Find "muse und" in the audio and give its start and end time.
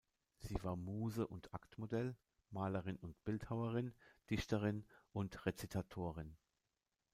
0.77-1.53